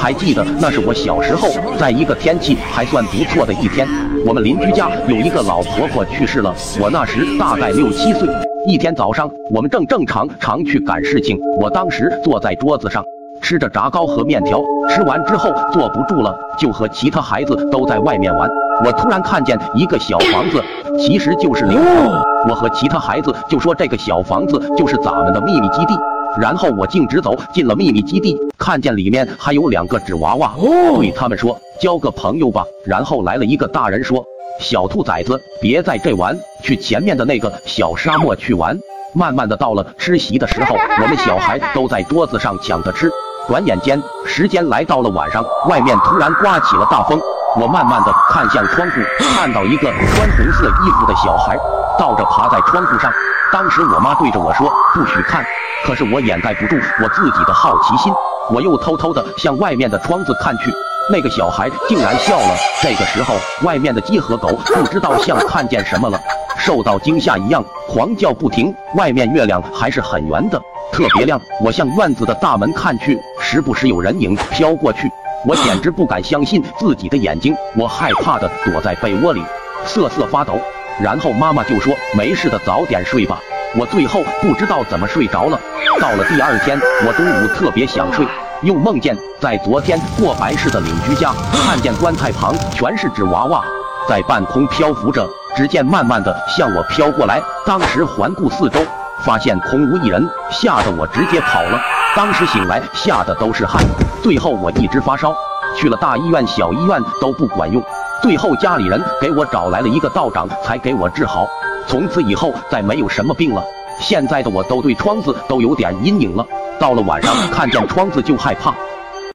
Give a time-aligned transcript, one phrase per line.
[0.00, 3.86] 还记得那是我小时候，在一个天气还算不错的一天，
[4.26, 8.26] 我们邻居家有一个老婆婆去世了，我那时大概六七岁。
[8.66, 13.04] 一天早上，我们正正常常去赶事情，我当时坐在桌子上
[13.42, 18.48] 吃着炸糕和面条，吃完之后坐不住了，就和其他孩子都在外面玩。
[18.82, 20.62] 我突然看见一个小房子，
[20.98, 22.22] 其实就是灵堂。
[22.48, 25.94] 我和其他孩子就说这个小房子就是咱们的秘密基地。
[26.38, 30.52] 然后我径直走进了秘密基地，看见里面还有两个纸娃娃，
[30.96, 32.64] 对他们说交个朋友吧。
[32.84, 34.24] 然后来了一个大人说
[34.60, 38.78] ：“小兔崽子，别在这玩，去前面的那个小沙漠去玩。”
[39.12, 43.10] 慢慢的到了吃席的时候，我们小孩都在桌子上抢着吃。
[43.48, 47.20] 转眼间，时间来到了晚上，外面突然刮起了大风。
[47.60, 51.58] 我慢慢的看向窗户，看到一个穿红色衣服的小孩
[52.00, 53.12] 倒着爬在窗户上。
[53.52, 55.44] 当时我妈对着我说：“不许看。”
[55.84, 58.10] 可是我掩盖不住我自己的好奇心，
[58.50, 60.72] 我又偷偷的向外面的窗子看去，
[61.10, 62.56] 那个小孩竟然笑了。
[62.80, 66.18] 这个时候，外面的鸡和狗不知道像看见什么了，
[66.58, 68.74] 受到惊吓一样狂叫不停。
[68.94, 70.58] 外面月亮还是很圆的，
[70.92, 71.38] 特别亮。
[71.62, 75.10] 我向院子的大门看去，时不时有人影飘过去，
[75.46, 79.42] 我简直不敢相信自己的眼睛，我害怕的躲在被窝里
[79.84, 80.58] 瑟瑟发抖。
[80.98, 83.38] 然后妈妈就说：“没事的，早点睡吧。”
[83.76, 85.60] 我最后不知道怎么睡着了。
[86.00, 88.26] 到了第二天，我中午特别想睡，
[88.62, 91.32] 又梦见在昨天过白事的邻居家，
[91.64, 93.62] 看见棺材旁全是纸娃娃，
[94.08, 95.24] 在半空漂浮着。
[95.56, 97.42] 只见慢慢的向我飘过来。
[97.66, 98.80] 当时环顾四周，
[99.24, 101.80] 发现空无一人，吓得我直接跑了。
[102.14, 103.82] 当时醒来，吓得都是汗。
[104.22, 105.34] 最后我一直发烧，
[105.76, 107.82] 去了大医院、小医院都不管用。
[108.22, 111.46] 最后家里人给我找来了一个道长，才给我治好。
[111.86, 113.62] 从此以后再没有什么病了。
[113.98, 116.46] 现在的我都对窗子都有点阴影了。
[116.78, 118.74] 到了晚上 看见窗子就害怕。